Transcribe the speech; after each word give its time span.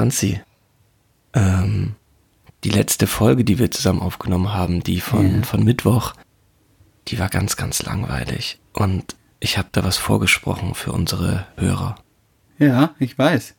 Franzi, 0.00 0.40
ähm, 1.34 1.94
die 2.64 2.70
letzte 2.70 3.06
Folge, 3.06 3.44
die 3.44 3.58
wir 3.58 3.70
zusammen 3.70 4.00
aufgenommen 4.00 4.50
haben, 4.54 4.82
die 4.82 4.98
von, 4.98 5.36
Ja. 5.40 5.42
von 5.42 5.62
Mittwoch, 5.62 6.14
die 7.08 7.18
war 7.18 7.28
ganz, 7.28 7.58
ganz 7.58 7.82
langweilig. 7.82 8.58
Und 8.72 9.14
ich 9.40 9.58
habe 9.58 9.68
da 9.72 9.84
was 9.84 9.98
vorgesprochen 9.98 10.74
für 10.74 10.92
unsere 10.92 11.46
Hörer. 11.56 11.96
Ja, 12.58 12.94
ich 12.98 13.18
weiß. 13.18 13.56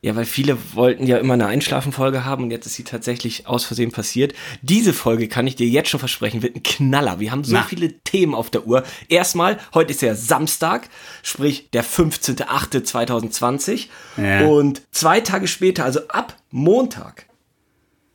Ja, 0.00 0.14
weil 0.14 0.26
viele 0.26 0.56
wollten 0.74 1.08
ja 1.08 1.18
immer 1.18 1.34
eine 1.34 1.46
Einschlafenfolge 1.46 2.24
haben 2.24 2.44
und 2.44 2.52
jetzt 2.52 2.66
ist 2.66 2.74
sie 2.74 2.84
tatsächlich 2.84 3.48
aus 3.48 3.64
Versehen 3.64 3.90
passiert. 3.90 4.32
Diese 4.62 4.92
Folge 4.92 5.26
kann 5.26 5.48
ich 5.48 5.56
dir 5.56 5.66
jetzt 5.66 5.88
schon 5.88 5.98
versprechen, 5.98 6.42
wird 6.42 6.54
ein 6.54 6.62
Knaller. 6.62 7.18
Wir 7.18 7.32
haben 7.32 7.42
so 7.42 7.54
Na. 7.54 7.64
viele 7.64 7.98
Themen 8.04 8.32
auf 8.32 8.48
der 8.48 8.68
Uhr. 8.68 8.84
Erstmal, 9.08 9.58
heute 9.74 9.90
ist 9.90 10.02
ja 10.02 10.14
Samstag, 10.14 10.88
sprich 11.24 11.70
der 11.72 11.84
15.08.2020. 11.84 13.88
Ja. 14.16 14.46
Und 14.46 14.82
zwei 14.92 15.20
Tage 15.20 15.48
später, 15.48 15.84
also 15.84 16.06
ab 16.06 16.36
Montag, 16.52 17.26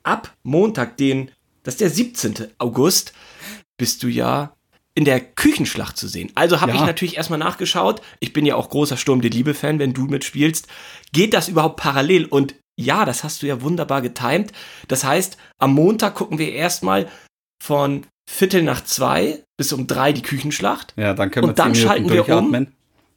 ab 0.04 0.34
Montag, 0.41 0.95
den, 0.95 1.31
das 1.63 1.73
ist 1.73 1.81
der 1.81 1.90
17. 1.90 2.48
August, 2.59 3.12
bist 3.76 4.04
du 4.04 4.07
ja 4.07 4.55
in 4.95 5.05
der 5.05 5.20
Küchenschlacht 5.20 5.97
zu 5.97 6.07
sehen. 6.07 6.31
Also 6.35 6.61
habe 6.61 6.71
Ja. 6.73 6.77
ich 6.79 6.85
natürlich 6.85 7.17
erstmal 7.17 7.39
nachgeschaut. 7.39 8.01
Ich 8.20 8.31
bin 8.34 8.45
ja 8.45 8.55
auch 8.55 8.70
großer 8.70 8.97
Sturm 8.97 9.21
der 9.21 9.31
Liebe-Fan, 9.31 9.79
wenn 9.79 9.93
du 9.93 10.05
mitspielst. 10.05 10.67
Geht 11.11 11.34
das 11.34 11.47
überhaupt 11.49 11.77
parallel? 11.77 12.25
Und 12.25 12.55
ja, 12.79 13.05
das 13.05 13.23
hast 13.23 13.41
du 13.41 13.48
ja 13.48 13.61
wunderbar 13.61 14.01
getimt. 14.01 14.51
Das 14.87 15.03
heißt, 15.03 15.37
am 15.59 15.73
Montag 15.73 16.15
gucken 16.15 16.37
wir 16.37 16.51
erstmal 16.53 17.07
von 17.63 18.05
Viertel 18.29 18.63
nach 18.63 18.84
zwei 18.84 19.43
bis 19.57 19.73
um 19.73 19.87
drei 19.87 20.13
die 20.13 20.21
Küchenschlacht. 20.21 20.93
Ja, 20.98 21.13
dann 21.13 21.31
können 21.31 21.45
wir 21.45 21.49
Und 21.49 21.59
dann 21.59 21.75
schalten 21.75 22.09
wir 22.09 22.27
um. 22.29 22.67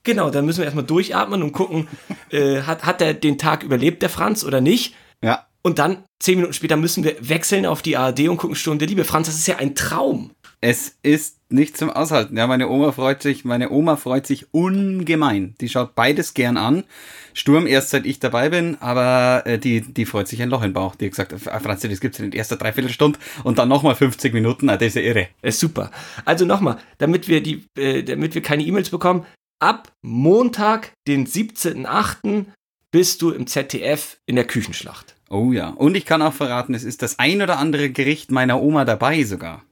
Genau, 0.03 0.31
dann 0.31 0.47
müssen 0.47 0.59
wir 0.59 0.65
erstmal 0.67 0.85
durchatmen 0.85 1.43
und 1.43 1.53
gucken, 1.53 1.89
äh, 2.31 2.63
hat, 2.63 2.85
hat 2.85 3.03
er 3.03 3.13
den 3.13 3.39
Tag 3.39 3.63
überlebt, 3.65 4.03
der 4.03 4.11
Franz, 4.11 4.45
oder 4.45 4.61
nicht? 4.61 4.95
Ja, 5.23 5.47
Und 5.63 5.79
dann, 5.79 6.05
zehn 6.21 6.37
Minuten 6.37 6.53
später, 6.55 6.77
müssen 6.77 7.03
wir 7.03 7.17
wechseln 7.21 7.67
auf 7.67 7.83
die 7.83 7.97
ARD 7.97 8.29
und 8.29 8.37
gucken 8.37 8.55
Sturm 8.55 8.79
der 8.79 8.87
Liebe. 8.89 9.05
Franz, 9.05 9.27
das 9.27 9.37
ist 9.37 9.49
ja 9.49 9.57
ein 9.57 9.75
Traum. 9.75 10.31
Es 10.69 10.99
ist 11.05 11.39
nicht 11.49 11.77
zum 11.77 11.91
Aushalten. 11.91 12.37
Ja, 12.37 12.49
meine 12.49 12.69
Oma 12.69 12.91
freut 12.91 13.23
sich, 13.23 13.45
meine 13.45 13.71
Oma 13.71 13.95
freut 13.95 14.27
sich 14.27 14.53
ungemein. 14.53 15.55
Die 15.61 15.69
schaut 15.69 15.95
beides 15.95 16.35
gern 16.35 16.57
an. 16.57 16.83
Sturm 17.35 17.69
erst 17.69 17.91
seit 17.91 18.05
ich 18.05 18.19
dabei 18.19 18.49
bin, 18.49 18.77
aber 18.81 19.45
äh, 19.47 19.61
die, 19.61 19.81
die 19.81 20.07
freut 20.07 20.27
sich 20.27 20.43
ein 20.43 20.49
Loch 20.49 20.65
im 20.65 20.73
Bauch. 20.73 20.97
Die 20.97 21.05
hat 21.05 21.13
gesagt, 21.13 21.35
"Ah, 21.47 21.61
Franzi, 21.61 21.89
das 21.89 22.01
gibt's 22.01 22.19
in 22.19 22.33
erster 22.33 22.57
Dreiviertelstunde 22.57 23.17
und 23.45 23.59
dann 23.59 23.69
nochmal 23.69 23.95
50 23.95 24.35
Minuten. 24.35 24.69
Ah, 24.69 24.77
das 24.77 24.89
ist 24.89 24.95
ja 24.97 25.03
irre. 25.03 25.29
Ist 25.41 25.61
super. 25.61 25.93
Also 26.25 26.45
nochmal, 26.45 26.79
damit 26.99 27.29
wir 27.29 27.41
die, 27.45 27.65
äh, 27.79 28.03
damit 28.03 28.35
wir 28.35 28.43
keine 28.43 28.65
E-Mails 28.65 28.91
bekommen, 28.91 29.25
ab 29.61 29.93
Montag, 30.03 30.95
den 31.07 31.29
17.8. 31.29 32.47
bist 32.91 33.23
du 33.23 33.31
im 33.31 33.47
ZDF 33.47 34.19
in 34.27 34.35
der 34.35 34.47
Küchenschlacht. 34.49 35.15
Oh 35.31 35.53
ja. 35.53 35.69
Und 35.69 35.97
ich 35.97 36.07
kann 36.07 36.23
auch 36.23 36.35
verraten, 36.35 36.75
es 36.75 36.83
ist 36.83 37.03
das 37.03 37.21
ein 37.21 37.41
oder 37.41 37.61
andere 37.61 37.91
Gericht 37.91 38.33
meiner 38.33 38.61
Oma 38.61 38.85
dabei 38.85 39.23
sogar. 39.23 39.63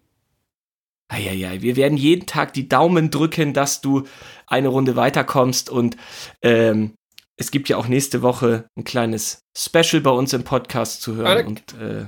Eieiei, 1.08 1.62
wir 1.62 1.76
werden 1.76 1.98
jeden 1.98 2.26
Tag 2.26 2.54
die 2.54 2.68
Daumen 2.68 3.10
drücken, 3.10 3.52
dass 3.52 3.80
du 3.80 4.04
eine 4.46 4.68
Runde 4.68 4.96
weiterkommst 4.96 5.70
und 5.70 5.96
ähm, 6.42 6.94
es 7.36 7.50
gibt 7.50 7.68
ja 7.68 7.76
auch 7.76 7.88
nächste 7.88 8.22
Woche 8.22 8.66
ein 8.76 8.84
kleines 8.84 9.40
Special 9.56 10.00
bei 10.00 10.10
uns 10.10 10.32
im 10.32 10.44
Podcast 10.44 11.02
zu 11.02 11.16
hören 11.16 11.46
und 11.46 11.74
äh, 11.80 12.06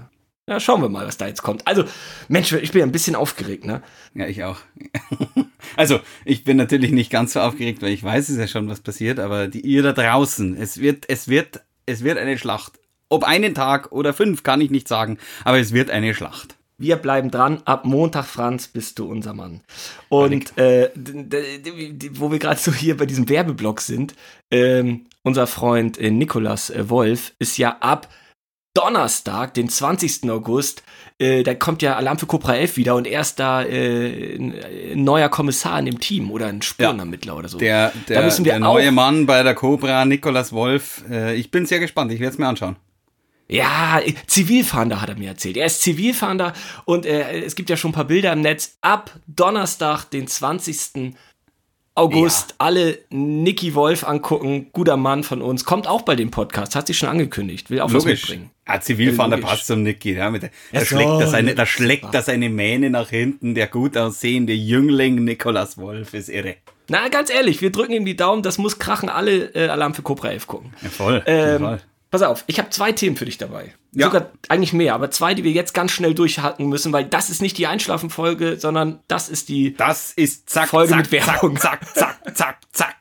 ja, 0.48 0.60
schauen 0.60 0.80
wir 0.80 0.88
mal, 0.88 1.06
was 1.06 1.16
da 1.16 1.26
jetzt 1.26 1.42
kommt. 1.42 1.66
Also, 1.66 1.84
Mensch, 2.28 2.52
ich 2.52 2.70
bin 2.70 2.78
ja 2.78 2.86
ein 2.86 2.92
bisschen 2.92 3.16
aufgeregt, 3.16 3.64
ne? 3.64 3.82
Ja, 4.14 4.26
ich 4.26 4.44
auch. 4.44 4.58
Also, 5.74 5.98
ich 6.24 6.44
bin 6.44 6.56
natürlich 6.56 6.92
nicht 6.92 7.10
ganz 7.10 7.32
so 7.32 7.40
aufgeregt, 7.40 7.82
weil 7.82 7.90
ich 7.90 8.02
weiß 8.02 8.28
es 8.28 8.38
ja 8.38 8.46
schon, 8.46 8.68
was 8.68 8.80
passiert, 8.80 9.18
aber 9.18 9.48
die, 9.48 9.60
ihr 9.60 9.82
da 9.82 9.92
draußen, 9.92 10.56
es 10.56 10.80
wird, 10.80 11.06
es 11.08 11.26
wird, 11.26 11.60
es 11.86 12.04
wird 12.04 12.18
eine 12.18 12.38
Schlacht. 12.38 12.78
Ob 13.08 13.24
einen 13.24 13.52
Tag 13.52 13.90
oder 13.90 14.14
fünf, 14.14 14.44
kann 14.44 14.60
ich 14.60 14.70
nicht 14.70 14.86
sagen, 14.86 15.18
aber 15.44 15.58
es 15.58 15.72
wird 15.72 15.90
eine 15.90 16.14
Schlacht. 16.14 16.55
Wir 16.78 16.96
bleiben 16.96 17.30
dran. 17.30 17.62
Ab 17.64 17.84
Montag, 17.84 18.26
Franz, 18.26 18.68
bist 18.68 18.98
du 18.98 19.08
unser 19.10 19.32
Mann. 19.32 19.62
Und 20.08 20.56
äh, 20.58 20.90
wo 22.12 22.30
wir 22.30 22.38
gerade 22.38 22.60
so 22.60 22.72
hier 22.72 22.96
bei 22.96 23.06
diesem 23.06 23.28
Werbeblock 23.28 23.80
sind, 23.80 24.14
ähm, 24.50 25.06
unser 25.22 25.46
Freund 25.46 25.98
äh, 25.98 26.10
Nikolas 26.10 26.70
äh, 26.70 26.88
Wolf 26.90 27.32
ist 27.38 27.56
ja 27.56 27.78
ab 27.80 28.08
Donnerstag, 28.76 29.54
den 29.54 29.70
20. 29.70 30.30
August, 30.30 30.82
äh, 31.18 31.42
da 31.42 31.54
kommt 31.54 31.80
ja 31.80 31.96
Alarm 31.96 32.18
für 32.18 32.26
Cobra 32.26 32.56
11 32.56 32.76
wieder 32.76 32.94
und 32.94 33.06
er 33.06 33.22
ist 33.22 33.36
da 33.36 33.62
äh, 33.62 34.36
ein, 34.36 35.02
neuer 35.02 35.30
Kommissar 35.30 35.78
in 35.78 35.86
dem 35.86 35.98
Team 35.98 36.30
oder 36.30 36.46
ein 36.46 36.60
Spurenermittler 36.60 37.36
oder 37.36 37.48
so. 37.48 37.56
Der, 37.56 37.88
da 38.06 38.14
der, 38.14 38.22
müssen 38.24 38.44
wir 38.44 38.52
der 38.52 38.60
neue 38.60 38.92
Mann 38.92 39.24
bei 39.24 39.42
der 39.42 39.54
Cobra, 39.54 40.04
Nikolas 40.04 40.52
Wolf, 40.52 41.02
äh, 41.10 41.34
ich 41.36 41.50
bin 41.50 41.64
sehr 41.64 41.80
gespannt, 41.80 42.12
ich 42.12 42.20
werde 42.20 42.34
es 42.34 42.38
mir 42.38 42.48
anschauen. 42.48 42.76
Ja, 43.48 44.00
Zivilfahnder 44.26 45.00
hat 45.00 45.08
er 45.08 45.16
mir 45.16 45.28
erzählt. 45.28 45.56
Er 45.56 45.66
ist 45.66 45.82
Zivilfahnder 45.82 46.52
und 46.84 47.06
äh, 47.06 47.40
es 47.44 47.54
gibt 47.54 47.70
ja 47.70 47.76
schon 47.76 47.90
ein 47.92 47.94
paar 47.94 48.04
Bilder 48.06 48.32
im 48.32 48.40
Netz. 48.40 48.78
Ab 48.80 49.12
Donnerstag, 49.28 50.04
den 50.10 50.26
20. 50.26 51.14
August, 51.94 52.56
alle 52.58 52.98
Nicky 53.08 53.74
Wolf 53.74 54.04
angucken. 54.04 54.66
Guter 54.72 54.98
Mann 54.98 55.22
von 55.24 55.40
uns. 55.40 55.64
Kommt 55.64 55.86
auch 55.86 56.02
bei 56.02 56.14
dem 56.14 56.30
Podcast, 56.30 56.74
hat 56.76 56.88
sich 56.88 56.98
schon 56.98 57.08
angekündigt. 57.08 57.70
Will 57.70 57.80
auch 57.80 57.86
was 57.86 58.04
Logisch. 58.04 58.28
mitbringen. 58.28 58.50
Ah, 58.66 58.80
Zivilfahnder 58.80 59.36
Logisch. 59.38 59.50
passt 59.50 59.66
zum 59.66 59.82
Niki. 59.82 60.12
Ja, 60.12 60.28
mit 60.28 60.42
da 60.42 60.48
Ja, 60.72 60.84
schlägt, 60.84 61.08
er 61.08 61.26
seine, 61.28 61.50
da 61.54 61.62
das 61.62 61.68
schlägt 61.70 62.12
er 62.12 62.20
seine 62.20 62.50
Mähne 62.50 62.90
nach 62.90 63.08
hinten. 63.08 63.54
Der 63.54 63.66
gut 63.68 63.96
aussehende 63.96 64.52
Jüngling 64.52 65.24
Nikolas 65.24 65.78
Wolf 65.78 66.12
ist 66.12 66.28
irre. 66.28 66.56
Na, 66.88 67.08
ganz 67.08 67.30
ehrlich, 67.30 67.62
wir 67.62 67.72
drücken 67.72 67.92
ihm 67.92 68.04
die 68.04 68.16
Daumen. 68.16 68.42
Das 68.42 68.58
muss 68.58 68.78
krachen. 68.78 69.08
Alle 69.08 69.54
äh, 69.54 69.68
Alarm 69.68 69.94
für 69.94 70.02
Cobra 70.02 70.28
11 70.28 70.46
gucken. 70.48 70.74
Ja, 70.82 70.90
voll. 70.90 71.22
Ähm, 71.24 71.60
voll. 71.62 71.80
Pass 72.10 72.22
auf, 72.22 72.44
ich 72.46 72.58
habe 72.58 72.70
zwei 72.70 72.92
Themen 72.92 73.16
für 73.16 73.24
dich 73.24 73.36
dabei. 73.36 73.74
Ja. 73.92 74.06
Sogar 74.06 74.30
eigentlich 74.48 74.72
mehr, 74.72 74.94
aber 74.94 75.10
zwei, 75.10 75.34
die 75.34 75.42
wir 75.44 75.50
jetzt 75.52 75.74
ganz 75.74 75.90
schnell 75.92 76.14
durchhacken 76.14 76.68
müssen, 76.68 76.92
weil 76.92 77.04
das 77.04 77.30
ist 77.30 77.42
nicht 77.42 77.58
die 77.58 77.66
Einschlafenfolge, 77.66 78.58
sondern 78.58 79.00
das 79.08 79.28
ist 79.28 79.48
die 79.48 79.74
Das 79.74 80.12
ist 80.12 80.48
zack, 80.48 80.68
Folge 80.68 80.90
zack, 80.90 80.98
mit 80.98 81.12
Werbung. 81.12 81.56
zack, 81.58 81.80
zack, 81.94 82.36
zack, 82.36 82.58
zack. 82.72 82.96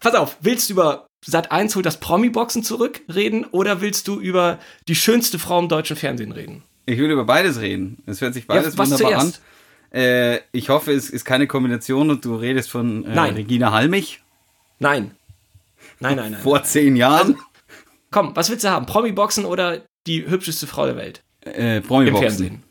Pass 0.00 0.14
auf, 0.14 0.36
willst 0.40 0.68
du 0.68 0.74
über 0.74 1.06
Sat 1.26 1.50
1 1.50 1.74
holt 1.74 1.86
das 1.86 1.98
Promi-Boxen 2.00 2.62
zurück 2.62 3.00
reden 3.12 3.46
oder 3.46 3.80
willst 3.80 4.08
du 4.08 4.20
über 4.20 4.58
die 4.88 4.94
schönste 4.94 5.38
Frau 5.38 5.58
im 5.58 5.68
deutschen 5.70 5.96
Fernsehen 5.96 6.32
reden? 6.32 6.62
Ich 6.84 6.98
will 6.98 7.10
über 7.10 7.24
beides 7.24 7.60
reden. 7.62 7.96
Es 8.04 8.20
hört 8.20 8.34
sich 8.34 8.46
beides 8.46 8.74
Ja, 8.74 8.78
was 8.78 8.90
wunderbar 8.90 9.20
zuerst? 9.20 9.40
an. 9.90 9.98
Äh, 9.98 10.40
ich 10.52 10.68
hoffe, 10.68 10.92
es 10.92 11.08
ist 11.08 11.24
keine 11.24 11.46
Kombination 11.46 12.10
und 12.10 12.24
du 12.26 12.34
redest 12.36 12.70
von 12.70 13.06
äh, 13.06 13.14
Nein. 13.14 13.34
Regina 13.36 13.72
Halmich 13.72 14.20
Nein. 14.78 15.12
Nein, 16.00 16.16
nein, 16.16 16.32
nein. 16.32 16.42
vor 16.42 16.62
zehn 16.64 16.94
Jahren. 16.96 17.38
Komm, 18.14 18.36
was 18.36 18.48
willst 18.48 18.62
du 18.62 18.70
haben? 18.70 18.86
Promi-Boxen 18.86 19.44
oder 19.44 19.82
die 20.06 20.24
hübscheste 20.24 20.68
Frau 20.68 20.86
der 20.86 20.96
Welt? 20.96 21.24
Äh, 21.44 21.78
Im 21.78 21.82
Promi-Boxen. 21.82 22.22
Fernsehen. 22.28 22.62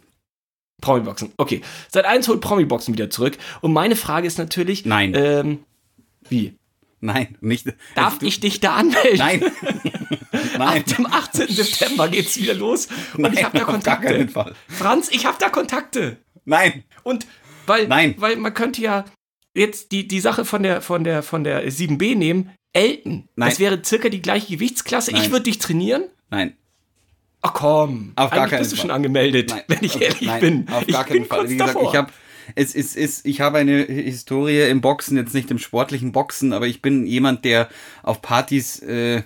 Promi-Boxen. 0.80 1.34
Okay. 1.36 1.62
Sat 1.92 2.06
1 2.06 2.30
holt 2.30 2.40
Promi-Boxen 2.40 2.94
wieder 2.94 3.09
zurück. 3.09 3.38
Und 3.59 3.74
meine 3.74 3.98
Frage 3.98 4.26
ist 4.26 4.38
natürlich. 4.38 4.86
Nein. 4.86 5.14
Ähm, 5.14 5.66
wie? 6.30 6.56
Nein, 7.02 7.38
nicht. 7.42 7.68
Darf 7.94 8.22
ich 8.22 8.40
dich 8.40 8.62
da 8.62 8.76
anmelden? 8.76 9.18
Nein. 9.18 9.42
Nein. 10.58 10.80
Ab 10.80 10.86
dem 10.86 11.06
18. 11.08 11.48
September 11.50 12.08
geht's 12.08 12.38
wieder 12.38 12.54
los. 12.54 12.88
Und 13.16 13.24
Nein, 13.24 13.34
ich 13.34 13.44
habe 13.44 13.58
da 13.58 13.66
auf 13.66 13.68
gar 13.68 13.75
Kontakte. 13.75 14.08
keinen 14.08 14.30
Fall. 14.30 14.56
Franz, 14.70 15.10
ich 15.12 15.25
habe 15.25 15.36
da 15.42 15.50
Kontakte. 15.50 16.16
Nein. 16.46 16.86
Und 17.04 17.28
weil, 17.68 17.90
Nein. 17.90 18.16
weil 18.18 18.38
man 18.38 18.54
könnte 18.54 18.81
ja 18.81 19.04
jetzt 19.53 19.91
die, 19.91 20.08
die 20.08 20.19
Sache 20.19 20.46
von 20.46 20.64
der, 20.64 20.81
von 20.81 21.03
der, 21.03 21.24
von 21.24 21.44
der 21.44 21.68
7b 21.69 22.16
nehmen. 22.16 22.52
Elton. 22.74 23.30
Nein. 23.36 23.50
Das 23.50 23.59
wäre 23.59 23.81
circa 23.84 24.09
die 24.09 24.22
gleiche 24.22 24.53
Gewichtsklasse. 24.53 25.12
Ich 25.12 25.18
Nein. 25.18 25.31
würde 25.31 25.44
dich 25.44 25.59
trainieren. 25.59 26.06
Nein. 26.31 26.56
Ach 27.41 27.53
komm. 27.53 28.13
Auf 28.16 28.31
gar 28.31 28.47
keinen 28.47 28.59
bist 28.59 28.72
du 28.72 28.78
schon 28.78 28.88
Fall. 28.88 28.96
angemeldet, 28.96 29.50
Nein. 29.50 29.62
wenn 29.68 29.84
ich 29.84 30.02
ehrlich 30.02 30.22
Nein, 30.22 30.42
bin. 30.42 30.69
Auf 30.69 30.84
ich 30.88 30.94
gar 30.94 31.03
bin 31.03 31.13
keinen 31.13 31.25
Fall. 31.25 31.50
Wie 31.50 31.53
gesagt, 31.53 31.75
davor. 31.75 31.90
ich 31.90 31.96
habe 31.97 32.12
es 32.56 32.75
ist, 32.75 32.97
ist, 32.97 33.25
ich 33.25 33.42
habe 33.42 33.59
eine 33.59 33.84
Historie 33.84 34.69
im 34.69 34.81
Boxen, 34.81 35.16
jetzt 35.18 35.34
nicht 35.34 35.50
im 35.52 35.59
sportlichen 35.59 36.12
Boxen, 36.12 36.52
aber 36.52 36.68
ich 36.68 36.81
bin 36.81 37.06
jemand, 37.06 37.46
der 37.46 37.69
auf 38.02 38.22
Partys 38.22 38.80
äh, 38.80 39.24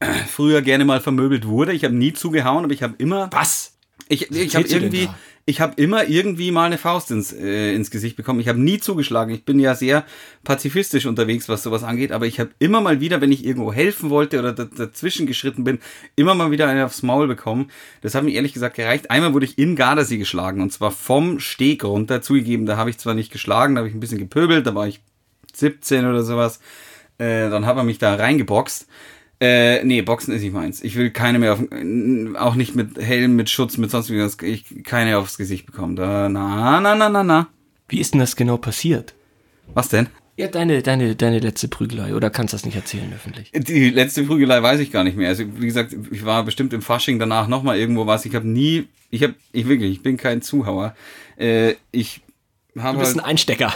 früher 0.28 0.62
gerne 0.62 0.84
mal 0.84 1.00
vermöbelt 1.00 1.46
wurde. 1.46 1.72
Ich 1.72 1.84
habe 1.84 1.94
nie 1.94 2.12
zugehauen, 2.12 2.64
aber 2.64 2.72
ich 2.72 2.82
habe 2.82 2.94
immer 2.98 3.28
Was? 3.32 3.76
ich, 4.08 4.30
ich 4.30 4.56
habe 4.56 4.66
irgendwie? 4.66 5.08
Ich 5.46 5.60
habe 5.60 5.74
immer 5.76 6.08
irgendwie 6.08 6.50
mal 6.50 6.64
eine 6.64 6.78
Faust 6.78 7.10
ins, 7.10 7.32
äh, 7.32 7.74
ins 7.74 7.90
Gesicht 7.90 8.16
bekommen. 8.16 8.40
Ich 8.40 8.48
habe 8.48 8.58
nie 8.58 8.78
zugeschlagen. 8.78 9.34
Ich 9.34 9.44
bin 9.44 9.58
ja 9.60 9.74
sehr 9.74 10.06
pazifistisch 10.42 11.04
unterwegs, 11.04 11.48
was 11.50 11.62
sowas 11.62 11.82
angeht, 11.84 12.12
aber 12.12 12.26
ich 12.26 12.40
habe 12.40 12.50
immer 12.58 12.80
mal 12.80 13.00
wieder, 13.00 13.20
wenn 13.20 13.30
ich 13.30 13.44
irgendwo 13.44 13.72
helfen 13.72 14.08
wollte 14.08 14.38
oder 14.38 14.54
da- 14.54 14.64
dazwischen 14.64 15.26
geschritten 15.26 15.62
bin, 15.62 15.80
immer 16.16 16.34
mal 16.34 16.50
wieder 16.50 16.66
eine 16.66 16.86
aufs 16.86 17.02
Maul 17.02 17.28
bekommen. 17.28 17.70
Das 18.00 18.14
hat 18.14 18.24
mir 18.24 18.32
ehrlich 18.32 18.54
gesagt 18.54 18.76
gereicht. 18.76 19.10
Einmal 19.10 19.34
wurde 19.34 19.44
ich 19.44 19.58
in 19.58 19.76
Gardasee 19.76 20.16
geschlagen 20.16 20.62
und 20.62 20.72
zwar 20.72 20.90
vom 20.90 21.40
Steg 21.40 21.84
runter. 21.84 22.22
Zugegeben, 22.22 22.64
da 22.64 22.78
habe 22.78 22.88
ich 22.88 22.96
zwar 22.96 23.12
nicht 23.14 23.30
geschlagen, 23.30 23.74
da 23.74 23.80
habe 23.80 23.88
ich 23.88 23.94
ein 23.94 24.00
bisschen 24.00 24.18
gepöbelt, 24.18 24.66
da 24.66 24.74
war 24.74 24.88
ich 24.88 25.00
17 25.52 26.06
oder 26.06 26.22
sowas. 26.22 26.58
Äh, 27.18 27.50
dann 27.50 27.66
hat 27.66 27.76
er 27.76 27.84
mich 27.84 27.98
da 27.98 28.14
reingeboxt. 28.14 28.86
Äh, 29.44 29.84
nee, 29.84 30.00
Boxen 30.00 30.32
ist 30.34 30.40
nicht 30.40 30.54
meins. 30.54 30.82
Ich 30.82 30.96
will 30.96 31.10
keine 31.10 31.38
mehr 31.38 31.52
auf, 31.52 31.60
auch 32.38 32.54
nicht 32.54 32.74
mit 32.74 32.96
Helm, 32.98 33.36
mit 33.36 33.50
Schutz, 33.50 33.76
mit 33.76 33.90
sonst 33.90 34.10
was, 34.10 34.38
ich 34.40 34.84
keine 34.84 35.18
aufs 35.18 35.36
Gesicht 35.36 35.66
bekommen. 35.66 35.96
Da, 35.96 36.30
na, 36.30 36.80
na, 36.80 36.94
na, 36.94 37.10
na, 37.10 37.22
na. 37.22 37.48
Wie 37.88 38.00
ist 38.00 38.14
denn 38.14 38.20
das 38.20 38.36
genau 38.36 38.56
passiert? 38.56 39.14
Was 39.74 39.90
denn? 39.90 40.06
Ja, 40.36 40.48
deine, 40.48 40.80
deine, 40.80 41.14
deine 41.14 41.40
letzte 41.40 41.68
Prügelei. 41.68 42.14
Oder 42.14 42.30
kannst 42.30 42.54
du 42.54 42.56
das 42.56 42.64
nicht 42.64 42.74
erzählen 42.74 43.12
öffentlich? 43.14 43.52
Die 43.54 43.90
letzte 43.90 44.24
Prügelei 44.24 44.62
weiß 44.62 44.80
ich 44.80 44.90
gar 44.90 45.04
nicht 45.04 45.16
mehr. 45.16 45.28
Also, 45.28 45.44
wie 45.58 45.66
gesagt, 45.66 45.94
ich 46.10 46.24
war 46.24 46.42
bestimmt 46.42 46.72
im 46.72 46.80
Fasching 46.80 47.18
danach 47.18 47.46
nochmal 47.46 47.76
irgendwo 47.78 48.06
was. 48.06 48.24
Ich 48.24 48.34
habe 48.34 48.48
nie, 48.48 48.88
ich 49.10 49.22
habe, 49.22 49.34
ich 49.52 49.68
wirklich, 49.68 49.92
ich 49.92 50.02
bin 50.02 50.16
kein 50.16 50.40
Zuhauer. 50.40 50.96
Äh, 51.36 51.74
ich 51.92 52.22
Du 52.74 52.98
bist 52.98 53.16
ein 53.16 53.20
Einstecker. 53.20 53.72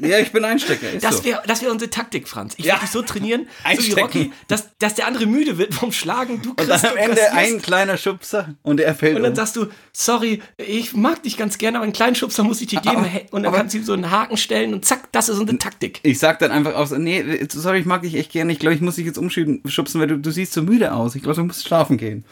Ja, 0.00 0.18
ich 0.18 0.30
bin 0.32 0.44
Einstecker. 0.44 0.86
das 1.00 1.24
wäre 1.24 1.42
das 1.46 1.62
wär 1.62 1.70
unsere 1.70 1.90
Taktik, 1.90 2.28
Franz. 2.28 2.54
Ich 2.58 2.64
ja. 2.64 2.74
würde 2.74 2.82
dich 2.82 2.90
so 2.90 3.02
trainieren, 3.02 3.46
so 3.76 3.86
wie 3.86 3.92
Rocky, 4.00 4.32
dass, 4.48 4.76
dass 4.78 4.94
der 4.94 5.06
andere 5.06 5.26
müde 5.26 5.58
wird 5.58 5.74
vom 5.74 5.92
Schlagen. 5.92 6.42
Du 6.42 6.54
kriegst, 6.54 6.70
und 6.70 6.82
dann 6.82 6.90
am 6.92 6.96
Ende 6.96 7.32
ein 7.32 7.62
kleiner 7.62 7.96
Schubser 7.96 8.54
und 8.62 8.80
er 8.80 8.94
fällt 8.94 9.16
Und 9.16 9.22
dann 9.22 9.32
um. 9.32 9.36
sagst 9.36 9.56
du, 9.56 9.68
sorry, 9.92 10.42
ich 10.58 10.92
mag 10.92 11.22
dich 11.22 11.36
ganz 11.36 11.56
gerne, 11.56 11.78
aber 11.78 11.84
einen 11.84 11.92
kleinen 11.92 12.14
Schubser 12.14 12.42
muss 12.42 12.60
ich 12.60 12.66
dir 12.66 12.80
geben. 12.80 12.96
Aber, 12.96 13.08
und 13.30 13.44
dann 13.44 13.52
kannst 13.54 13.74
du 13.74 13.82
so 13.82 13.92
einen 13.94 14.10
Haken 14.10 14.36
stellen 14.36 14.74
und 14.74 14.84
zack, 14.84 15.10
das 15.12 15.28
ist 15.28 15.38
unsere 15.38 15.58
Taktik. 15.58 16.00
Ich 16.02 16.18
sag 16.18 16.38
dann 16.40 16.50
einfach 16.50 16.74
aus, 16.74 16.90
nee, 16.90 17.46
sorry, 17.48 17.78
ich 17.78 17.86
mag 17.86 18.02
dich 18.02 18.16
echt 18.16 18.32
gerne. 18.32 18.52
Ich 18.52 18.58
glaube, 18.58 18.74
ich 18.74 18.80
muss 18.80 18.96
dich 18.96 19.06
jetzt 19.06 19.18
umschubsen, 19.18 20.00
weil 20.00 20.08
du, 20.08 20.18
du 20.18 20.30
siehst 20.30 20.52
so 20.52 20.62
müde 20.62 20.92
aus. 20.92 21.14
Ich 21.14 21.22
glaube, 21.22 21.36
du 21.36 21.44
musst 21.44 21.66
schlafen 21.66 21.96
gehen. 21.96 22.24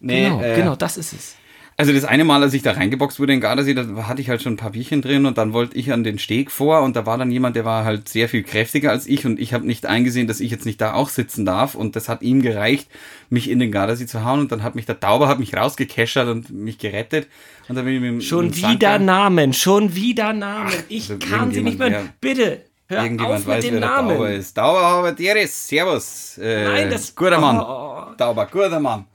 Nee, 0.00 0.24
genau, 0.24 0.42
äh, 0.42 0.54
genau, 0.54 0.76
das 0.76 0.96
ist 0.96 1.12
es. 1.12 1.34
Also 1.78 1.92
das 1.92 2.06
eine 2.06 2.24
Mal, 2.24 2.42
als 2.42 2.54
ich 2.54 2.62
da 2.62 2.72
reingeboxt 2.72 3.20
wurde 3.20 3.34
in 3.34 3.40
Gardasee, 3.40 3.74
da 3.74 3.84
hatte 4.08 4.22
ich 4.22 4.30
halt 4.30 4.40
schon 4.40 4.54
ein 4.54 4.56
paar 4.56 4.70
Bierchen 4.70 5.02
drin 5.02 5.26
und 5.26 5.36
dann 5.36 5.52
wollte 5.52 5.76
ich 5.76 5.92
an 5.92 6.04
den 6.04 6.18
Steg 6.18 6.50
vor 6.50 6.80
und 6.80 6.96
da 6.96 7.04
war 7.04 7.18
dann 7.18 7.30
jemand, 7.30 7.54
der 7.54 7.66
war 7.66 7.84
halt 7.84 8.08
sehr 8.08 8.30
viel 8.30 8.42
kräftiger 8.42 8.90
als 8.90 9.06
ich 9.06 9.26
und 9.26 9.38
ich 9.38 9.52
habe 9.52 9.66
nicht 9.66 9.84
eingesehen, 9.84 10.26
dass 10.26 10.40
ich 10.40 10.50
jetzt 10.50 10.64
nicht 10.64 10.80
da 10.80 10.94
auch 10.94 11.10
sitzen 11.10 11.44
darf 11.44 11.74
und 11.74 11.94
das 11.94 12.08
hat 12.08 12.22
ihm 12.22 12.40
gereicht, 12.40 12.88
mich 13.28 13.50
in 13.50 13.58
den 13.58 13.72
Gardasee 13.72 14.06
zu 14.06 14.24
hauen 14.24 14.40
und 14.40 14.52
dann 14.52 14.62
hat 14.62 14.74
mich 14.74 14.86
der 14.86 15.00
Tauber 15.00 15.28
hat 15.28 15.38
mich 15.38 15.54
rausgekeschert 15.54 16.28
und 16.28 16.48
mich 16.48 16.78
gerettet 16.78 17.28
und 17.68 17.74
dann 17.76 17.84
bin 17.84 17.94
ich 17.94 18.00
mit 18.00 18.24
Schon 18.24 18.46
mit 18.46 18.56
wieder 18.56 18.98
Namen, 18.98 19.52
schon 19.52 19.94
wieder 19.94 20.32
Namen. 20.32 20.72
Ich 20.88 21.10
also 21.10 21.18
kann 21.18 21.52
sie 21.52 21.60
nicht 21.60 21.78
mehr. 21.78 21.88
Ja, 21.90 22.02
Bitte, 22.22 22.62
Hör 22.88 23.02
Irgendjemand 23.02 23.40
auf 23.40 23.46
weiß, 23.48 23.64
mit 23.64 23.72
dem 23.72 23.74
wer 23.74 23.80
Namen. 23.80 24.08
der 24.08 24.16
Tauber 24.16 24.30
ist. 24.30 24.54
Tauber 24.54 24.80
Habertieres, 24.82 25.68
servus. 25.68 26.38
Äh, 26.38 26.64
Nein, 26.64 26.90
das... 26.90 27.14
Guter 27.14 27.40
Mann. 27.40 27.58
Oh. 27.58 28.14
Tauber, 28.16 28.46
guter 28.46 28.78
Mann. 28.78 29.06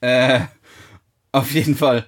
Äh, 0.00 0.40
auf 1.38 1.52
jeden 1.52 1.74
Fall. 1.74 2.04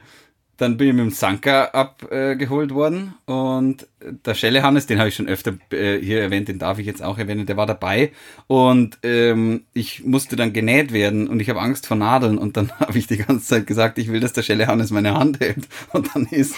Dann 0.56 0.76
bin 0.76 0.88
ich 0.88 0.94
mit 0.94 1.04
dem 1.06 1.10
Sanka 1.10 1.64
abgeholt 1.68 2.70
äh, 2.70 2.74
worden. 2.74 3.14
Und 3.24 3.86
der 4.26 4.34
Schelle 4.34 4.62
Hannes, 4.62 4.86
den 4.86 4.98
habe 4.98 5.08
ich 5.08 5.14
schon 5.14 5.26
öfter 5.26 5.54
äh, 5.72 5.96
hier 5.98 6.20
erwähnt, 6.20 6.48
den 6.48 6.58
darf 6.58 6.78
ich 6.78 6.84
jetzt 6.84 7.02
auch 7.02 7.16
erwähnen, 7.16 7.46
der 7.46 7.56
war 7.56 7.64
dabei. 7.64 8.12
Und 8.46 8.98
ähm, 9.02 9.64
ich 9.72 10.04
musste 10.04 10.36
dann 10.36 10.52
genäht 10.52 10.92
werden 10.92 11.28
und 11.28 11.40
ich 11.40 11.48
habe 11.48 11.62
Angst 11.62 11.86
vor 11.86 11.96
Nadeln. 11.96 12.36
Und 12.36 12.58
dann 12.58 12.70
habe 12.78 12.98
ich 12.98 13.06
die 13.06 13.16
ganze 13.16 13.46
Zeit 13.46 13.66
gesagt, 13.66 13.96
ich 13.96 14.12
will, 14.12 14.20
dass 14.20 14.34
der 14.34 14.42
Schelle 14.42 14.66
Hannes 14.66 14.90
meine 14.90 15.14
Hand 15.14 15.40
hält. 15.40 15.66
Und 15.94 16.14
dann 16.14 16.26
ist, 16.26 16.54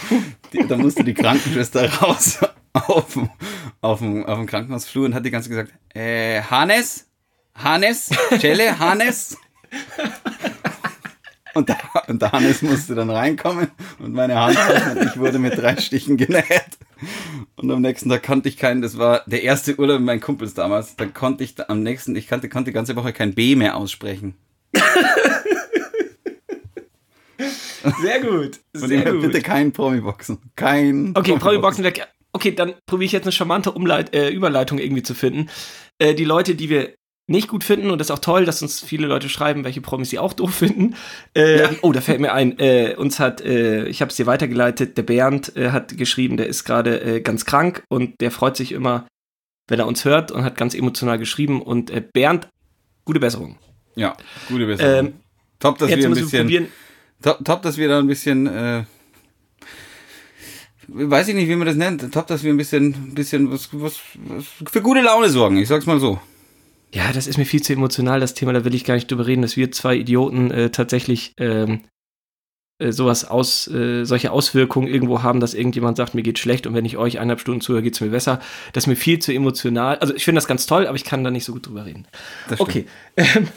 die, 0.52 0.64
musste 0.74 1.04
die 1.04 1.14
Krankenschwester 1.14 1.88
raus 2.02 2.40
auf, 2.72 3.16
auf, 3.82 3.98
dem, 4.00 4.24
auf 4.24 4.38
dem 4.38 4.46
Krankenhausflur 4.46 5.06
und 5.06 5.14
hat 5.14 5.24
die 5.24 5.30
ganze 5.30 5.48
Zeit 5.48 5.66
gesagt, 5.66 5.96
äh, 5.96 6.42
Hannes, 6.42 7.06
Hannes, 7.54 8.10
Schelle, 8.40 8.78
Hannes 8.80 9.36
und 11.54 11.68
der, 11.68 11.78
und 12.08 12.22
der 12.22 12.32
Hannes 12.32 12.62
musste 12.62 12.94
dann 12.94 13.10
reinkommen 13.10 13.70
und 13.98 14.12
meine 14.12 14.38
Hand 14.38 14.56
und 14.96 15.06
ich 15.06 15.18
wurde 15.18 15.38
mit 15.38 15.56
drei 15.56 15.76
Stichen 15.76 16.16
genäht. 16.16 16.78
Und 17.56 17.70
am 17.70 17.80
nächsten 17.80 18.08
Tag 18.08 18.22
konnte 18.22 18.48
ich 18.48 18.56
keinen, 18.56 18.82
das 18.82 18.98
war 18.98 19.22
der 19.26 19.42
erste 19.42 19.78
Urlaub 19.78 19.98
mit 19.98 20.06
meinen 20.06 20.20
Kumpels 20.20 20.54
damals, 20.54 20.96
da 20.96 21.06
konnte 21.06 21.44
ich 21.44 21.54
am 21.68 21.82
nächsten, 21.82 22.16
ich 22.16 22.28
konnte, 22.28 22.48
konnte 22.48 22.70
die 22.70 22.74
ganze 22.74 22.96
Woche 22.96 23.12
kein 23.12 23.34
B 23.34 23.56
mehr 23.56 23.76
aussprechen. 23.76 24.34
Sehr 28.00 28.20
gut. 28.20 28.60
Sehr 28.72 29.12
gut. 29.12 29.22
bitte 29.22 29.42
kein 29.42 29.72
Promi-Boxen. 29.72 30.38
Kein. 30.56 31.12
Okay, 31.16 31.36
Promi-Boxen 31.36 31.84
weg. 31.84 32.06
Okay, 32.32 32.52
dann 32.52 32.74
probiere 32.86 33.06
ich 33.06 33.12
jetzt 33.12 33.24
eine 33.24 33.32
charmante 33.32 33.72
Umleit 33.72 34.14
äh, 34.14 34.30
Überleitung 34.30 34.78
irgendwie 34.78 35.02
zu 35.02 35.14
finden. 35.14 35.50
Äh, 35.98 36.14
die 36.14 36.24
Leute, 36.24 36.54
die 36.54 36.70
wir 36.70 36.94
nicht 37.28 37.48
gut 37.48 37.62
finden 37.64 37.90
und 37.90 37.98
das 37.98 38.08
ist 38.08 38.10
auch 38.10 38.18
toll, 38.18 38.44
dass 38.44 38.62
uns 38.62 38.80
viele 38.80 39.06
Leute 39.06 39.28
schreiben, 39.28 39.64
welche 39.64 39.80
Promis 39.80 40.10
sie 40.10 40.18
auch 40.18 40.32
doof 40.32 40.54
finden. 40.54 40.96
Äh, 41.36 41.60
ja. 41.60 41.70
Oh, 41.82 41.92
da 41.92 42.00
fällt 42.00 42.20
mir 42.20 42.32
ein, 42.32 42.58
äh, 42.58 42.94
uns 42.96 43.20
hat, 43.20 43.40
äh, 43.40 43.86
ich 43.86 44.00
habe 44.00 44.10
es 44.10 44.16
dir 44.16 44.26
weitergeleitet, 44.26 44.96
der 44.96 45.04
Bernd 45.04 45.56
äh, 45.56 45.70
hat 45.70 45.96
geschrieben, 45.96 46.36
der 46.36 46.46
ist 46.46 46.64
gerade 46.64 47.00
äh, 47.00 47.20
ganz 47.20 47.44
krank 47.44 47.84
und 47.88 48.20
der 48.20 48.30
freut 48.30 48.56
sich 48.56 48.72
immer, 48.72 49.06
wenn 49.68 49.78
er 49.78 49.86
uns 49.86 50.04
hört 50.04 50.32
und 50.32 50.42
hat 50.44 50.56
ganz 50.56 50.74
emotional 50.74 51.18
geschrieben 51.18 51.62
und 51.62 51.90
äh, 51.90 52.02
Bernd, 52.12 52.48
gute 53.04 53.20
Besserung. 53.20 53.56
Ja, 53.94 54.16
gute 54.48 54.66
Besserung. 54.66 55.06
Ähm, 55.06 55.14
top, 55.60 55.78
dass 55.78 55.90
wir 55.90 56.04
ein 56.04 56.14
bisschen, 56.14 56.68
top, 57.22 57.44
top, 57.44 57.62
dass 57.62 57.76
wir 57.76 57.88
da 57.88 58.00
ein 58.00 58.08
bisschen, 58.08 58.86
weiß 60.88 61.28
ich 61.28 61.34
nicht, 61.34 61.48
wie 61.48 61.56
man 61.56 61.68
das 61.68 61.76
nennt, 61.76 62.12
top, 62.12 62.26
dass 62.26 62.42
wir 62.42 62.52
ein 62.52 62.56
bisschen, 62.56 63.14
bisschen 63.14 63.52
was, 63.52 63.68
was, 63.72 64.00
was 64.26 64.46
für 64.70 64.82
gute 64.82 65.02
Laune 65.02 65.28
sorgen, 65.28 65.56
ich 65.58 65.68
sag's 65.68 65.86
mal 65.86 66.00
so 66.00 66.20
ja, 66.94 67.12
das 67.12 67.26
ist 67.26 67.38
mir 67.38 67.46
viel 67.46 67.62
zu 67.62 67.72
emotional, 67.72 68.20
das 68.20 68.34
Thema, 68.34 68.52
da 68.52 68.64
will 68.64 68.74
ich 68.74 68.84
gar 68.84 68.94
nicht 68.94 69.10
drüber 69.10 69.26
reden, 69.26 69.42
dass 69.42 69.56
wir 69.56 69.72
zwei 69.72 69.96
Idioten 69.96 70.50
äh, 70.50 70.70
tatsächlich 70.70 71.32
ähm, 71.38 71.84
äh, 72.82 72.92
sowas 72.92 73.24
aus, 73.24 73.68
äh, 73.68 74.04
solche 74.04 74.30
Auswirkungen 74.30 74.88
irgendwo 74.88 75.22
haben, 75.22 75.40
dass 75.40 75.54
irgendjemand 75.54 75.96
sagt, 75.96 76.14
mir 76.14 76.22
geht 76.22 76.38
schlecht 76.38 76.66
und 76.66 76.74
wenn 76.74 76.84
ich 76.84 76.96
euch 76.96 77.18
eineinhalb 77.18 77.40
Stunden 77.40 77.60
zuhöre, 77.60 77.82
geht 77.82 77.94
es 77.94 78.00
mir 78.00 78.10
besser. 78.10 78.40
Das 78.72 78.84
ist 78.84 78.88
mir 78.88 78.96
viel 78.96 79.20
zu 79.20 79.32
emotional. 79.32 79.98
Also 79.98 80.14
ich 80.14 80.24
finde 80.24 80.38
das 80.38 80.46
ganz 80.46 80.66
toll, 80.66 80.86
aber 80.86 80.96
ich 80.96 81.04
kann 81.04 81.24
da 81.24 81.30
nicht 81.30 81.44
so 81.44 81.52
gut 81.52 81.66
drüber 81.66 81.86
reden. 81.86 82.06
Okay. 82.58 82.86
Ähm, 83.16 83.48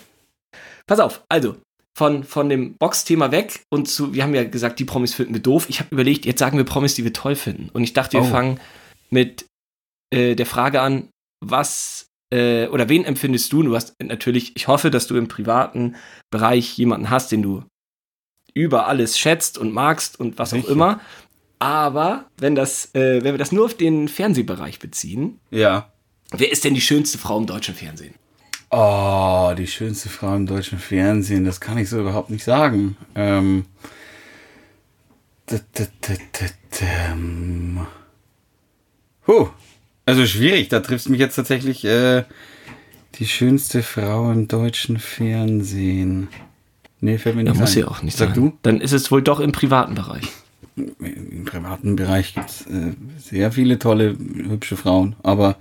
pass 0.85 0.99
auf, 0.99 1.23
also. 1.29 1.55
Von, 1.97 2.25
von 2.25 2.49
dem 2.49 2.75
Box-Thema 2.77 3.31
weg 3.31 3.61
und 3.69 3.87
zu, 3.87 4.13
wir 4.13 4.23
haben 4.23 4.35
ja 4.35 4.43
gesagt, 4.43 4.79
die 4.79 4.83
Promis 4.83 5.13
finden 5.13 5.33
wir 5.33 5.41
doof. 5.41 5.67
Ich 5.69 5.79
habe 5.79 5.91
überlegt, 5.91 6.25
jetzt 6.25 6.39
sagen 6.39 6.57
wir 6.57 6.65
Promis, 6.65 6.93
die 6.93 7.05
wir 7.05 7.13
toll 7.13 7.35
finden. 7.35 7.69
Und 7.71 7.83
ich 7.83 7.93
dachte, 7.93 8.17
wir 8.17 8.23
oh. 8.23 8.29
fangen 8.29 8.59
mit 9.09 9.45
äh, 10.13 10.35
der 10.35 10.45
Frage 10.45 10.81
an, 10.81 11.07
was 11.39 12.07
äh, 12.31 12.67
oder 12.67 12.89
wen 12.89 13.05
empfindest 13.05 13.51
du? 13.53 13.63
Du 13.63 13.75
hast 13.75 13.95
natürlich, 14.01 14.55
ich 14.55 14.67
hoffe, 14.67 14.91
dass 14.91 15.07
du 15.07 15.15
im 15.15 15.27
privaten 15.27 15.95
Bereich 16.31 16.77
jemanden 16.77 17.09
hast, 17.09 17.31
den 17.31 17.41
du 17.41 17.63
über 18.53 18.87
alles 18.87 19.19
schätzt 19.19 19.57
und 19.57 19.73
magst 19.73 20.19
und 20.19 20.39
was 20.39 20.53
auch 20.53 20.65
immer. 20.65 21.01
Aber 21.59 22.25
wenn 22.37 22.55
das, 22.55 22.93
äh, 22.95 23.23
wenn 23.23 23.33
wir 23.33 23.37
das 23.37 23.51
nur 23.51 23.65
auf 23.65 23.75
den 23.75 24.07
Fernsehbereich 24.07 24.79
beziehen, 24.79 25.39
ja. 25.51 25.91
Wer 26.31 26.51
ist 26.51 26.63
denn 26.63 26.73
die 26.73 26.81
schönste 26.81 27.17
Frau 27.17 27.37
im 27.37 27.45
deutschen 27.45 27.75
Fernsehen? 27.75 28.15
Oh, 28.71 29.53
die 29.57 29.67
schönste 29.67 30.09
Frau 30.09 30.35
im 30.35 30.47
deutschen 30.47 30.79
Fernsehen, 30.79 31.45
das 31.45 31.61
kann 31.61 31.77
ich 31.77 31.87
so 31.87 31.99
überhaupt 31.99 32.29
nicht 32.29 32.43
sagen. 32.43 32.97
Ähm, 33.13 33.65
Huh, 39.27 39.49
also 40.05 40.25
schwierig, 40.25 40.69
da 40.69 40.79
triffst 40.79 41.07
du 41.07 41.11
mich 41.11 41.19
jetzt 41.19 41.35
tatsächlich 41.35 41.85
äh, 41.85 42.23
die 43.15 43.27
schönste 43.27 43.83
Frau 43.83 44.31
im 44.31 44.47
deutschen 44.47 44.99
Fernsehen. 44.99 46.27
Nee, 47.01 47.17
fällt 47.17 47.35
mir 47.35 47.43
nicht 47.43 47.55
da 47.55 47.59
muss 47.59 47.73
sie 47.73 47.83
auch 47.83 48.01
nicht 48.01 48.17
Sag 48.17 48.29
sein. 48.29 48.35
du? 48.35 48.57
Dann 48.61 48.81
ist 48.81 48.91
es 48.91 49.11
wohl 49.11 49.21
doch 49.21 49.39
im 49.39 49.51
privaten 49.51 49.95
Bereich. 49.95 50.27
Im 50.75 51.45
privaten 51.45 51.95
Bereich 51.95 52.33
gibt 52.33 52.49
es 52.49 52.61
äh, 52.67 52.93
sehr 53.17 53.51
viele 53.51 53.79
tolle, 53.79 54.17
hübsche 54.17 54.75
Frauen, 54.75 55.15
aber 55.23 55.57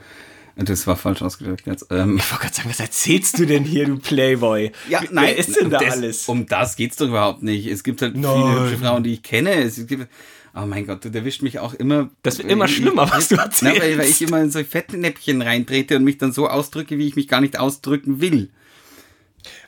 das 0.57 0.87
war 0.87 0.97
falsch 0.97 1.23
ausgedrückt 1.23 1.67
jetzt. 1.67 1.87
Ähm, 1.91 2.17
ich 2.17 2.31
wollte 2.31 2.43
gerade 2.43 2.55
sagen, 2.55 2.71
was 2.71 2.81
erzählst 2.81 3.39
du 3.39 3.45
denn 3.45 3.65
hier, 3.65 3.87
du 3.87 3.99
Playboy? 3.99 4.71
Ja, 4.89 5.03
nein, 5.11 5.27
Wer 5.27 5.37
ist 5.37 5.61
denn 5.61 5.71
da 5.71 5.79
das, 5.79 5.95
alles? 5.95 6.29
Um 6.29 6.47
das 6.47 6.77
geht's 6.77 6.97
doch 6.97 7.09
überhaupt 7.09 7.43
nicht. 7.43 7.67
Es 7.67 7.83
gibt 7.83 8.03
halt 8.03 8.17
nein. 8.17 8.33
viele 8.35 8.61
hübsche 8.61 8.79
Frauen, 8.79 9.03
die 9.03 9.15
ich 9.15 9.23
kenne. 9.23 9.53
Es 9.55 9.85
gibt, 9.87 10.09
Oh 10.57 10.67
mein 10.67 10.87
Gott, 10.87 11.05
du 11.05 11.09
erwischt 11.09 11.43
mich 11.43 11.59
auch 11.59 11.75
immer. 11.75 12.11
Das 12.23 12.39
wird 12.39 12.49
immer 12.49 12.69
schlimmer, 12.69 13.11
was 13.11 13.29
du 13.29 13.35
erzählst. 13.35 13.63
Na, 13.77 13.83
weil, 13.83 13.99
weil 13.99 14.09
ich 14.09 14.23
immer 14.23 14.41
in 14.41 14.51
so 14.51 14.63
Fettnäpfchen 14.63 15.43
reintrete 15.43 15.97
und 15.97 16.05
mich 16.05 16.19
dann 16.19 16.33
so 16.33 16.49
ausdrücke, 16.49 16.97
wie 16.97 17.09
ich 17.09 17.17
mich 17.17 17.27
gar 17.27 17.41
nicht 17.41 17.59
ausdrücken 17.59 18.21
will. 18.21 18.51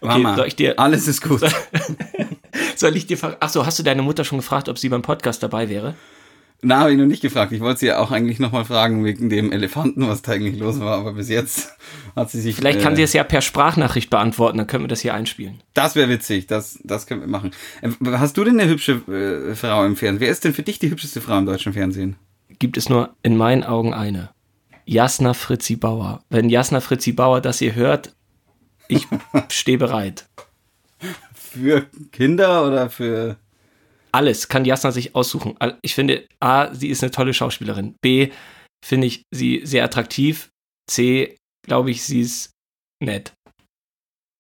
Okay, 0.01 0.23
Mama, 0.23 0.37
soll 0.37 0.47
ich 0.47 0.57
dir. 0.57 0.79
Alles 0.79 1.09
ist 1.09 1.23
gut. 1.23 1.41
soll 2.77 2.97
ich 2.97 3.07
dir. 3.07 3.19
Achso, 3.41 3.67
hast 3.67 3.79
du 3.79 3.83
deine 3.83 4.03
Mutter 4.03 4.25
schon 4.25 4.39
gefragt, 4.39 4.69
ob 4.69 4.79
sie 4.79 4.89
beim 4.89 5.03
Podcast 5.03 5.43
dabei 5.43 5.69
wäre? 5.69 5.95
Na, 6.63 6.81
habe 6.81 6.93
ich 6.93 6.99
noch 6.99 7.07
nicht 7.07 7.23
gefragt. 7.23 7.53
Ich 7.53 7.61
wollte 7.61 7.81
sie 7.81 7.87
ja 7.87 7.99
auch 7.99 8.11
eigentlich 8.11 8.39
nochmal 8.39 8.65
fragen 8.65 9.05
wegen 9.05 9.29
dem 9.29 9.53
Elefanten, 9.53 10.09
was 10.09 10.23
da 10.23 10.33
eigentlich 10.33 10.59
los 10.59 10.81
war. 10.81 10.97
Aber 10.99 11.13
bis 11.13 11.29
jetzt 11.29 11.75
hat 12.15 12.31
sie 12.31 12.41
sich. 12.41 12.57
Vielleicht 12.57 12.81
äh, 12.81 12.83
kann 12.83 12.97
sie 12.97 13.03
es 13.03 13.13
ja 13.13 13.25
per 13.25 13.43
Sprachnachricht 13.43 14.11
beantworten, 14.11 14.59
dann 14.59 14.67
können 14.67 14.85
wir 14.85 14.89
das 14.89 15.01
hier 15.01 15.15
einspielen. 15.15 15.61
Das 15.75 15.95
wäre 15.97 16.09
witzig, 16.09 16.47
das, 16.47 16.79
das 16.83 17.07
können 17.07 17.21
wir 17.21 17.29
machen. 17.29 17.53
Äh, 17.83 17.91
hast 18.13 18.37
du 18.37 18.45
denn 18.45 18.59
eine 18.59 18.71
hübsche 18.71 19.03
äh, 19.07 19.55
Frau 19.55 19.85
im 19.85 19.97
Fernsehen? 19.97 20.21
Wer 20.21 20.31
ist 20.31 20.45
denn 20.45 20.55
für 20.55 20.63
dich 20.63 20.79
die 20.79 20.91
hübscheste 20.91 21.21
Frau 21.21 21.39
im 21.39 21.47
deutschen 21.47 21.73
Fernsehen? 21.73 22.17
Gibt 22.59 22.77
es 22.77 22.89
nur 22.89 23.15
in 23.23 23.37
meinen 23.37 23.63
Augen 23.63 23.93
eine. 23.93 24.31
Jasna 24.87 25.35
Fritzi 25.35 25.77
Bauer. 25.77 26.23
Wenn 26.31 26.49
Jasna 26.49 26.81
Fritzi 26.81 27.13
Bauer 27.13 27.41
das 27.41 27.59
hier 27.59 27.75
hört, 27.75 28.15
ich 28.89 29.07
stehe 29.51 29.79
bereit. 29.79 30.27
Für 31.35 31.87
Kinder 32.13 32.67
oder 32.67 32.89
für 32.89 33.37
alles 34.17 34.49
kann 34.49 34.65
Jasna 34.65 34.93
sich 34.93 35.15
aussuchen. 35.15 35.57
Ich 35.83 35.95
finde, 35.95 36.27
A, 36.41 36.75
sie 36.75 36.89
ist 36.89 37.03
eine 37.03 37.11
tolle 37.11 37.35
Schauspielerin. 37.35 37.97
B, 38.01 38.31
finde 38.83 39.07
ich 39.07 39.23
sie 39.31 39.61
sehr 39.65 39.85
attraktiv. 39.85 40.49
C, 40.91 41.37
glaube 41.67 41.91
ich, 41.91 42.03
sie 42.03 42.23
ist 42.23 42.51
nett. 43.05 43.35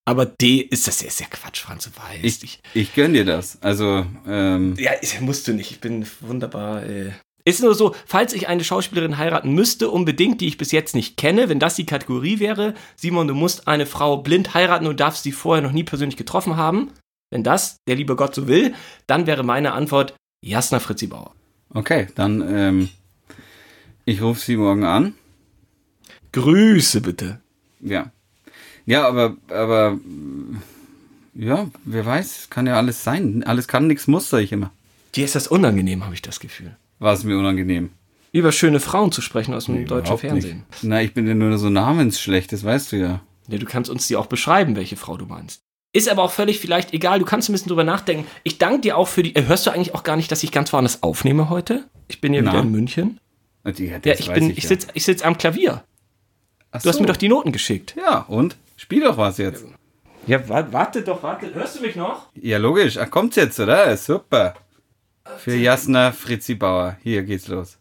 Aber 0.08 0.24
D 0.24 0.60
ist 0.60 0.86
das 0.86 1.02
ja 1.02 1.26
Quatsch, 1.26 1.60
Franz, 1.60 1.84
du 1.84 1.90
weißt. 1.90 2.24
Ich, 2.24 2.42
ich, 2.42 2.60
ich 2.72 2.94
gönn 2.94 3.12
dir 3.12 3.24
das. 3.24 3.60
Also, 3.60 4.06
ähm 4.26 4.76
Ja, 4.78 4.92
musst 5.20 5.46
du 5.46 5.52
nicht. 5.52 5.72
Ich 5.72 5.80
bin 5.80 6.06
wunderbar. 6.20 6.84
Äh, 6.86 7.10
Ist 7.44 7.60
nur 7.60 7.74
so, 7.74 7.94
falls 8.06 8.32
ich 8.32 8.48
eine 8.48 8.64
Schauspielerin 8.64 9.18
heiraten 9.18 9.52
müsste, 9.52 9.90
unbedingt, 9.90 10.40
die 10.40 10.46
ich 10.46 10.56
bis 10.56 10.72
jetzt 10.72 10.94
nicht 10.94 11.18
kenne, 11.18 11.50
wenn 11.50 11.58
das 11.58 11.74
die 11.74 11.86
Kategorie 11.86 12.38
wäre, 12.38 12.74
Simon, 12.94 13.28
du 13.28 13.34
musst 13.34 13.68
eine 13.68 13.84
Frau 13.84 14.18
blind 14.18 14.54
heiraten 14.54 14.86
und 14.86 15.00
darfst 15.00 15.24
sie 15.24 15.32
vorher 15.32 15.62
noch 15.62 15.72
nie 15.72 15.84
persönlich 15.84 16.16
getroffen 16.16 16.56
haben. 16.56 16.92
Wenn 17.30 17.42
das 17.42 17.78
der 17.86 17.96
liebe 17.96 18.16
Gott 18.16 18.34
so 18.34 18.46
will, 18.46 18.74
dann 19.06 19.26
wäre 19.26 19.42
meine 19.42 19.72
Antwort 19.72 20.14
Jasna 20.42 20.78
Fritzi 20.78 21.06
Bauer. 21.06 21.32
Okay, 21.70 22.06
dann 22.14 22.44
ähm, 22.48 22.88
ich 24.04 24.22
rufe 24.22 24.40
sie 24.40 24.56
morgen 24.56 24.84
an. 24.84 25.14
Grüße 26.32 27.00
bitte. 27.00 27.40
Ja. 27.80 28.12
Ja, 28.86 29.08
aber, 29.08 29.36
aber 29.48 29.98
ja, 31.34 31.68
wer 31.84 32.06
weiß, 32.06 32.48
kann 32.50 32.66
ja 32.66 32.76
alles 32.76 33.02
sein. 33.02 33.42
Alles 33.44 33.66
kann, 33.66 33.88
nichts 33.88 34.06
muss, 34.06 34.30
sage 34.30 34.44
ich 34.44 34.52
immer. 34.52 34.70
Dir 35.14 35.24
ist 35.24 35.34
das 35.34 35.48
unangenehm, 35.48 36.04
habe 36.04 36.14
ich 36.14 36.22
das 36.22 36.38
Gefühl. 36.38 36.76
War 37.00 37.12
es 37.14 37.24
mir 37.24 37.36
unangenehm. 37.36 37.90
Über 38.32 38.52
schöne 38.52 38.80
Frauen 38.80 39.12
zu 39.12 39.22
sprechen 39.22 39.54
aus 39.54 39.64
dem 39.64 39.76
Nee, 39.76 39.84
deutschen 39.84 40.18
Fernsehen. 40.18 40.64
Nicht. 40.70 40.84
Na, 40.84 41.02
ich 41.02 41.14
bin 41.14 41.26
ja 41.26 41.34
nur 41.34 41.58
so 41.58 41.68
namensschlecht, 41.68 42.52
das 42.52 42.62
weißt 42.64 42.92
du 42.92 42.96
ja. 42.96 43.20
Ja, 43.48 43.58
du 43.58 43.66
kannst 43.66 43.90
uns 43.90 44.06
die 44.06 44.16
auch 44.16 44.26
beschreiben, 44.26 44.76
welche 44.76 44.96
Frau 44.96 45.16
du 45.16 45.26
meinst. 45.26 45.62
Ist 45.92 46.08
aber 46.08 46.22
auch 46.22 46.30
völlig 46.32 46.58
vielleicht 46.60 46.92
egal, 46.92 47.18
du 47.20 47.24
kannst 47.24 47.48
ein 47.48 47.52
bisschen 47.52 47.68
drüber 47.68 47.84
nachdenken. 47.84 48.26
Ich 48.42 48.58
danke 48.58 48.80
dir 48.80 48.96
auch 48.98 49.08
für 49.08 49.22
die. 49.22 49.34
Äh, 49.34 49.46
hörst 49.46 49.66
du 49.66 49.70
eigentlich 49.70 49.94
auch 49.94 50.02
gar 50.02 50.16
nicht, 50.16 50.30
dass 50.30 50.42
ich 50.42 50.52
ganz 50.52 50.72
woanders 50.72 51.02
aufnehme 51.02 51.48
heute? 51.48 51.84
Ich 52.08 52.20
bin 52.20 52.34
ja 52.34 52.42
Na? 52.42 52.52
wieder 52.52 52.62
in 52.62 52.70
München. 52.70 53.20
Die, 53.66 53.86
Ja, 53.86 53.98
ich 54.14 54.30
bin, 54.30 54.50
ich 54.50 54.58
ich 54.58 54.68
sitze 54.68 54.88
ich 54.94 55.04
sitz 55.04 55.22
am 55.22 55.38
Klavier. 55.38 55.82
Ach 56.70 56.82
Du 56.82 56.88
hast 56.88 56.96
so. 56.96 57.00
mir 57.02 57.06
doch 57.08 57.16
die 57.16 57.28
Noten 57.28 57.50
geschickt. 57.52 57.94
Ja, 57.96 58.20
und? 58.28 58.56
Spiel 58.76 59.00
doch 59.02 59.16
was 59.16 59.38
jetzt. 59.38 59.64
Ja, 60.26 60.46
wa 60.48 60.66
warte 60.70 61.02
doch, 61.02 61.22
warte. 61.22 61.52
Hörst 61.54 61.78
du 61.78 61.82
mich 61.82 61.96
noch? 61.96 62.26
Ja, 62.34 62.58
logisch. 62.58 62.98
Ach, 62.98 63.10
kommt's 63.10 63.36
jetzt, 63.36 63.58
oder? 63.58 63.96
Super. 63.96 64.54
Für 65.38 65.54
Jasna 65.56 66.12
Fritzi 66.12 66.54
Bauer. 66.54 66.96
Hier 67.02 67.22
geht's 67.22 67.48
los. 67.48 67.78